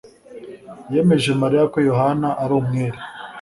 [0.93, 2.97] yemeje Mariya ko Yohana ari umwere.